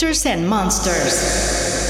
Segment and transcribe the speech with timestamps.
[0.00, 1.89] Masters and Monsters.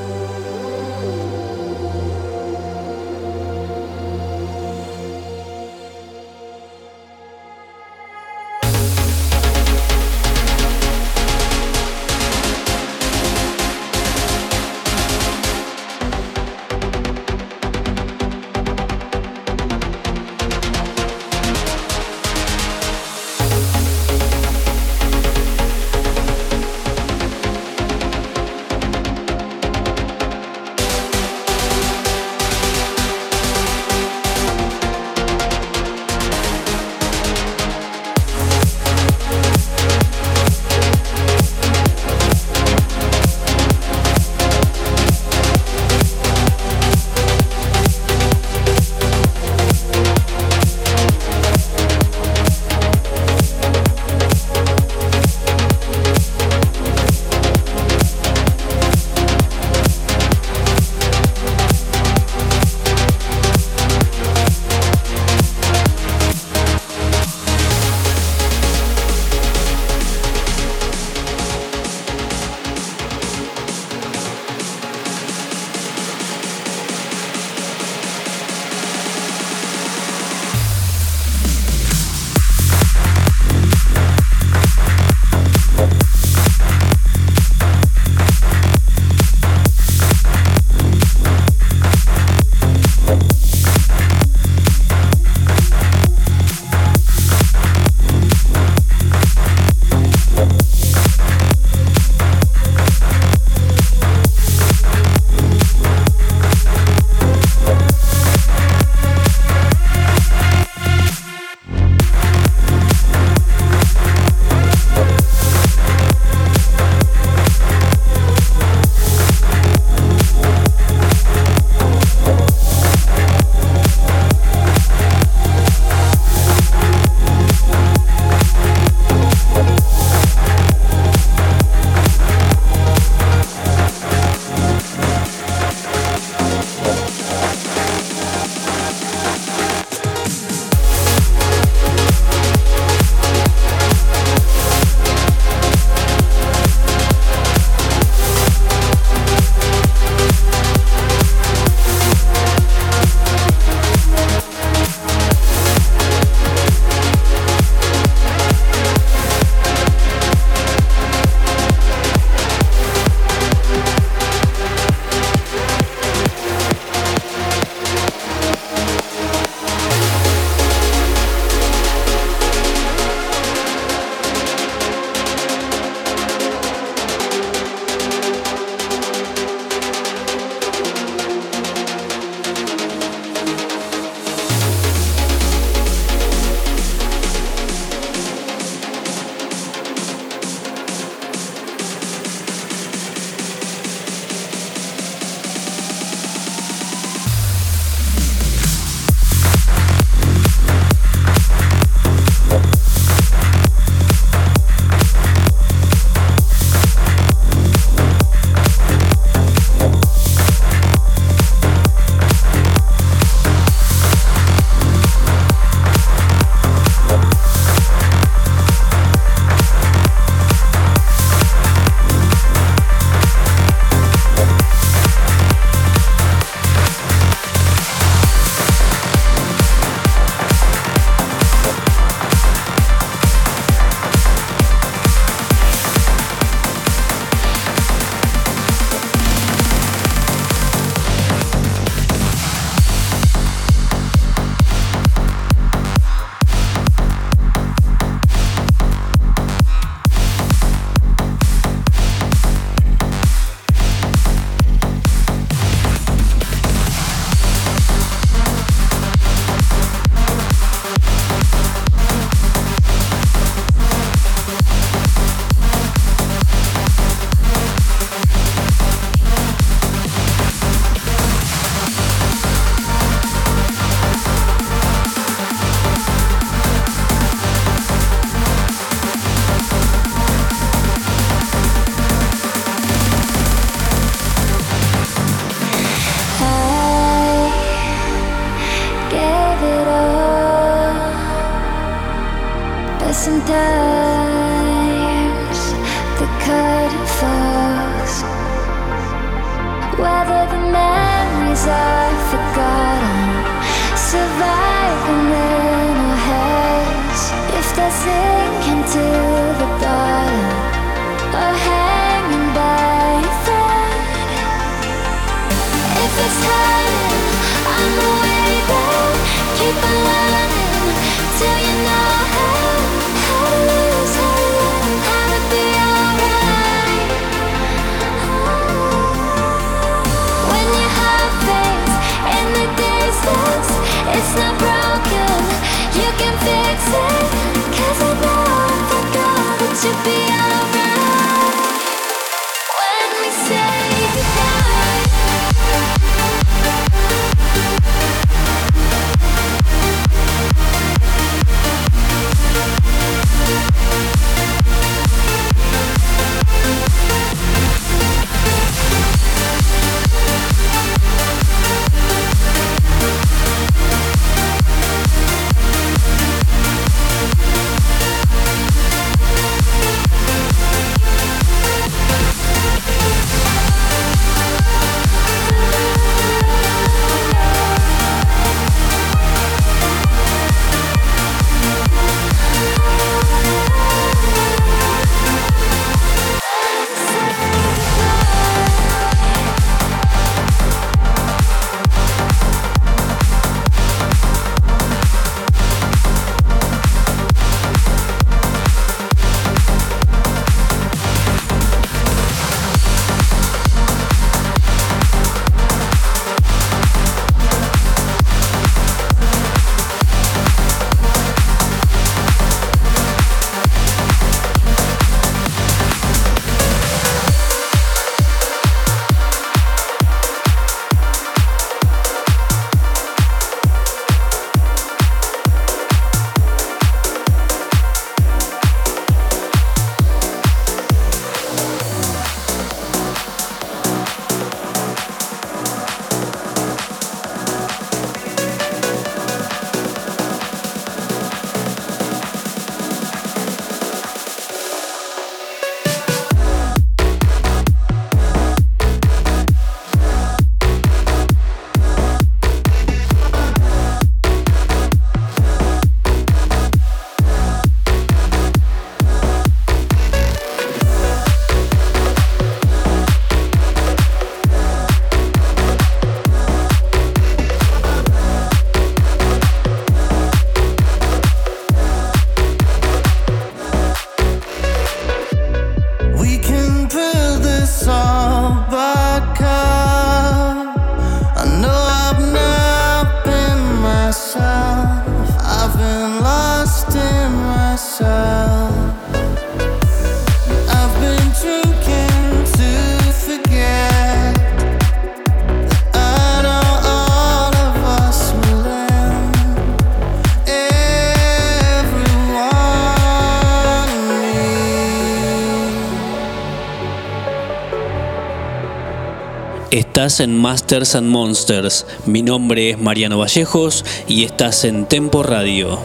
[510.01, 511.85] Estás en Masters and Monsters.
[512.07, 515.77] Mi nombre es Mariano Vallejos y estás en Tempo Radio.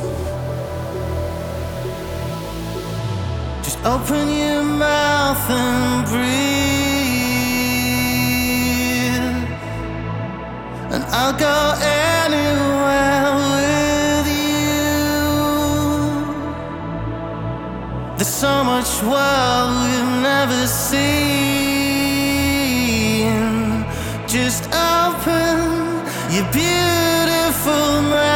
[3.63, 6.25] Just open your mouth and breathe.
[10.93, 11.75] And I'll go
[12.25, 15.27] anywhere with you.
[18.17, 21.56] There's so much world we've never seen.
[27.67, 28.36] Beautiful mouth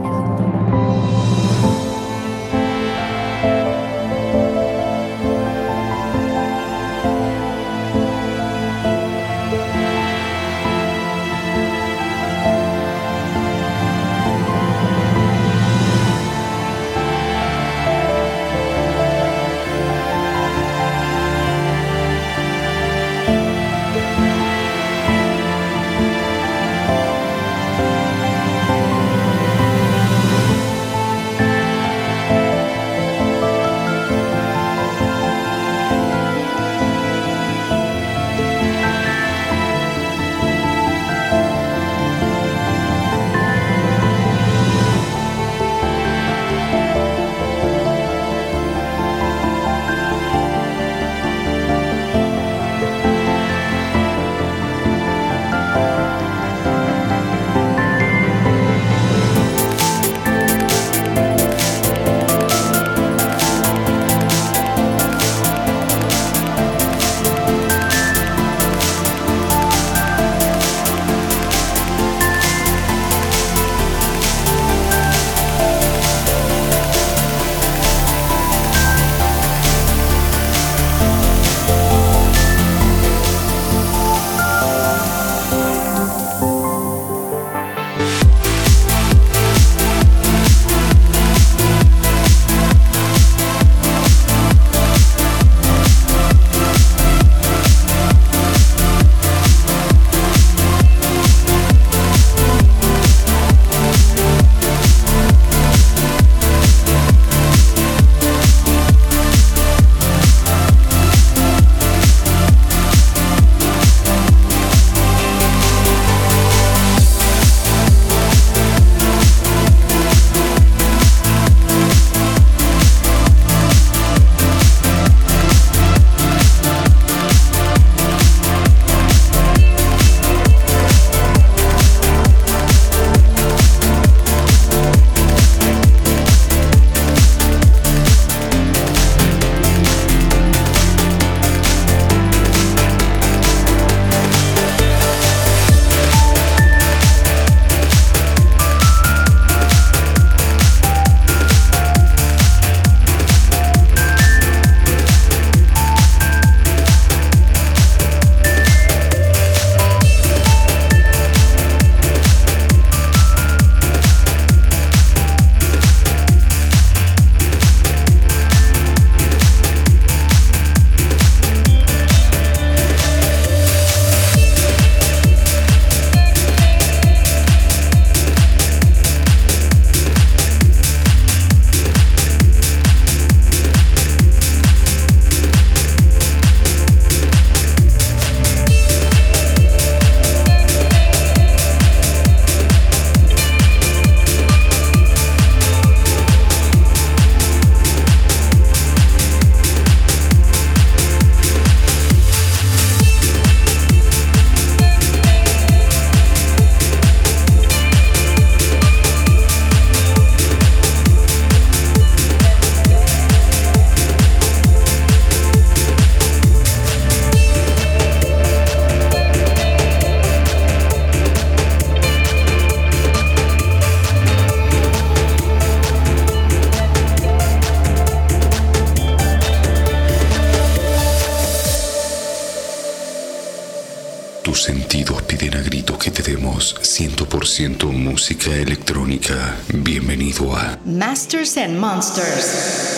[241.41, 242.90] Masters and Monsters.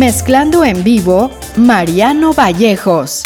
[0.00, 3.22] Mezclando en vivo, Mariano Vallejos.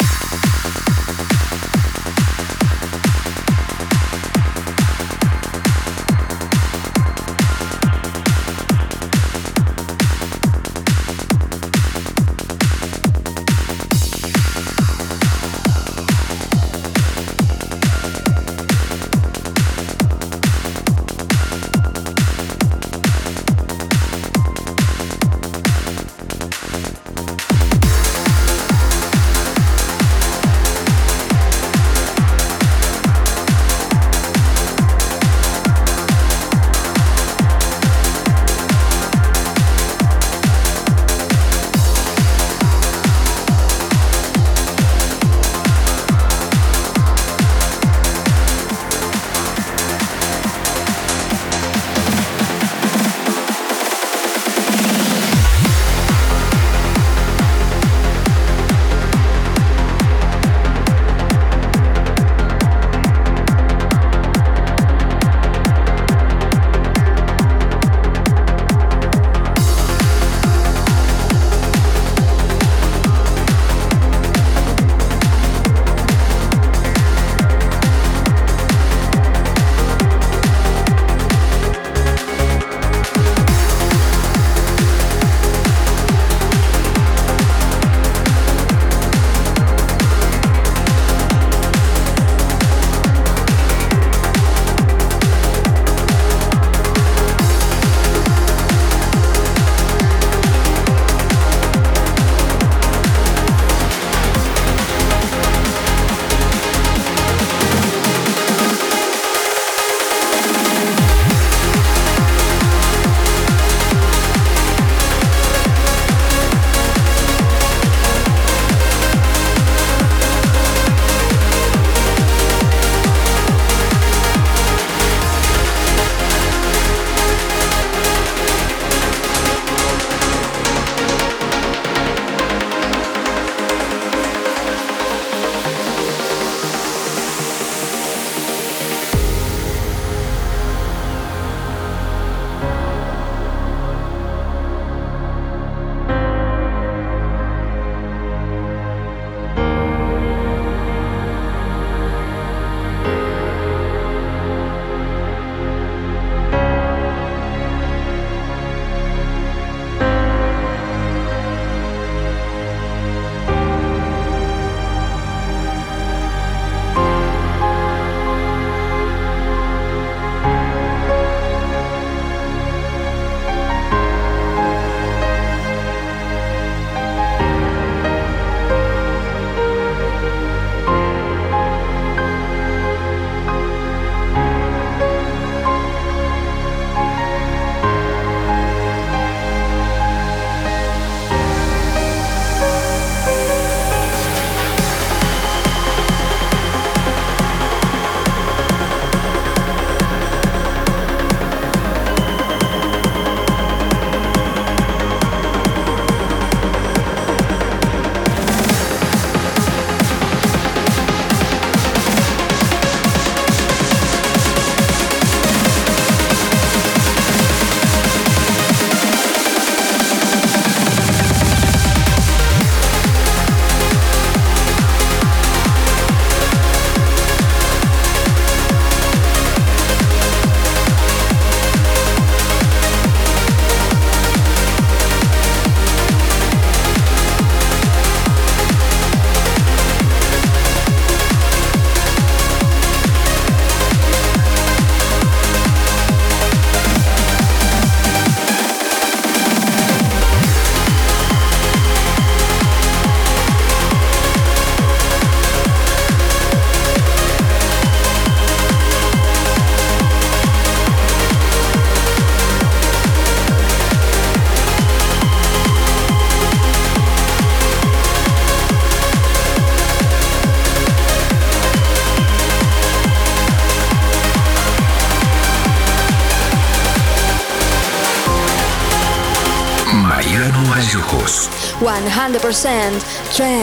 [282.51, 283.01] 100%
[283.35, 283.54] trance.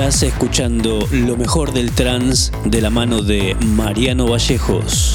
[0.00, 5.14] Estás escuchando lo mejor del trans de la mano de Mariano Vallejos.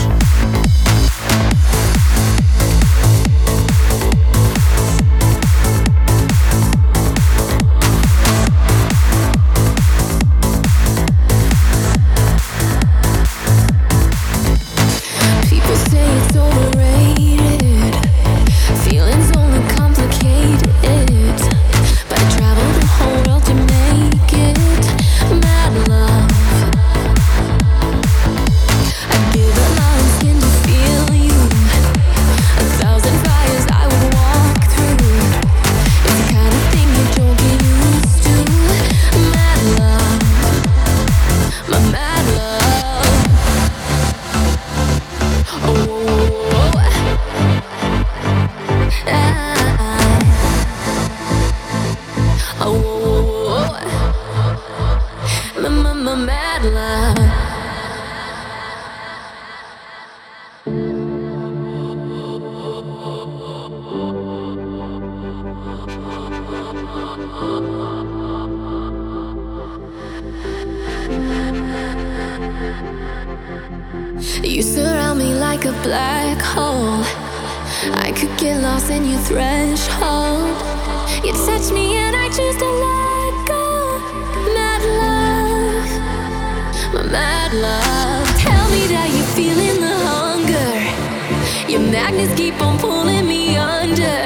[91.95, 94.19] magnets keep on pulling me under.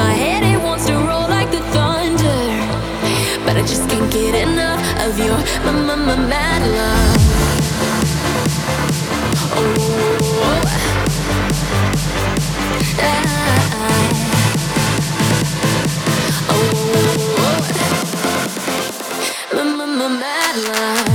[0.00, 2.44] My head it wants to roll like the thunder,
[3.44, 7.20] but I just can't get enough of your my, my, my mad love.
[9.54, 9.60] Oh.
[12.98, 13.14] I,
[16.48, 16.62] oh.
[17.44, 17.62] oh.
[19.56, 21.11] My, my, my mad love.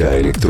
[0.00, 0.49] Música.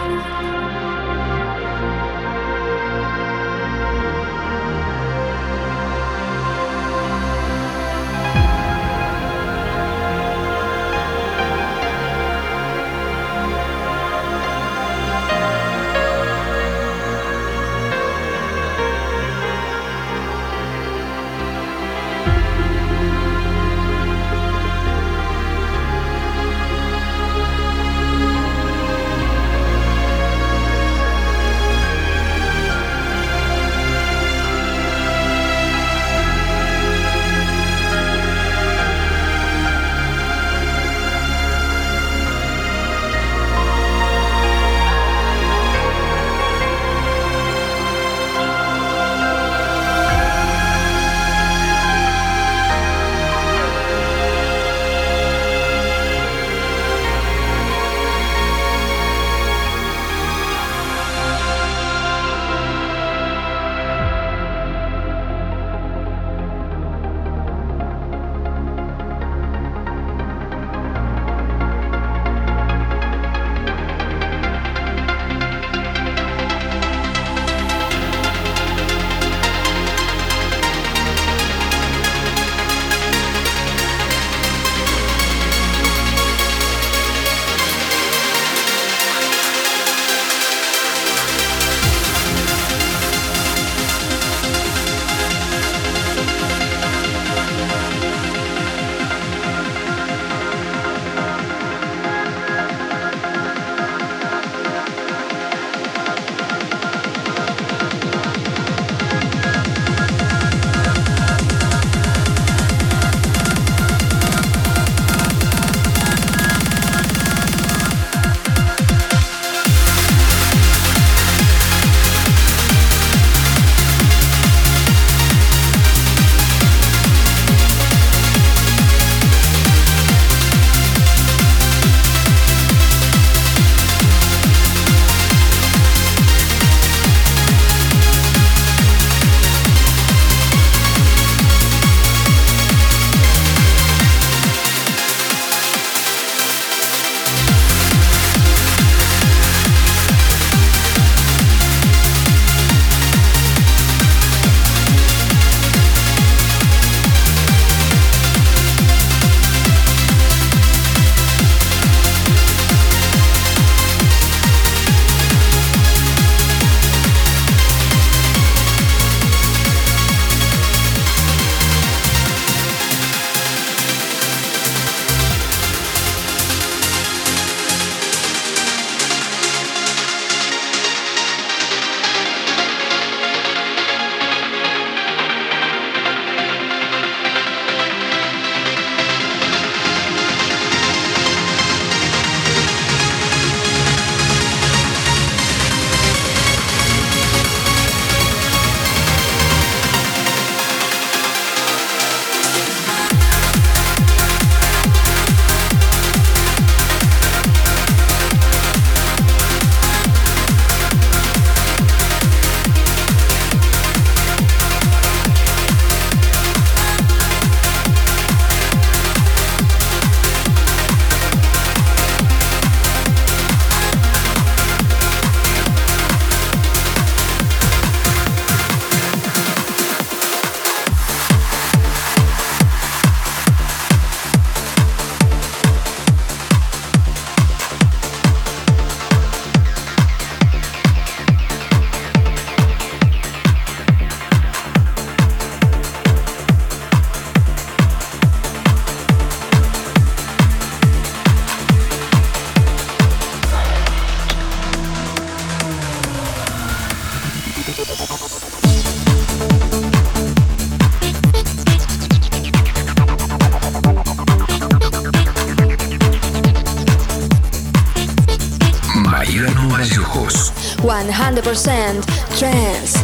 [271.53, 272.05] 100%
[272.39, 272.97] trance.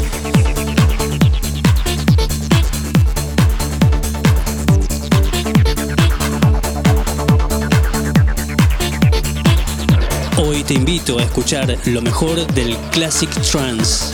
[10.37, 14.13] Hoy te invito a escuchar lo mejor del Classic Trance.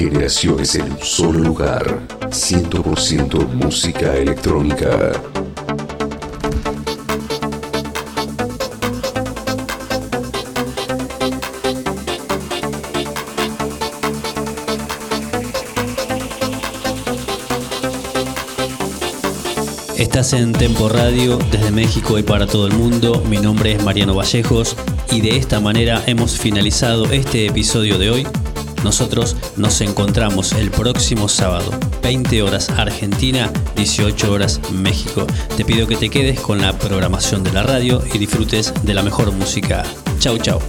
[0.00, 2.00] Generaciones en un solo lugar.
[2.30, 5.12] 100% música electrónica.
[19.98, 23.22] Estás en Tempo Radio desde México y para todo el mundo.
[23.28, 24.76] Mi nombre es Mariano Vallejos
[25.10, 28.39] y de esta manera hemos finalizado este episodio de hoy.
[28.84, 31.70] Nosotros nos encontramos el próximo sábado,
[32.02, 35.26] 20 horas Argentina, 18 horas México.
[35.56, 39.02] Te pido que te quedes con la programación de la radio y disfrutes de la
[39.02, 39.84] mejor música.
[40.18, 40.60] Chau chau.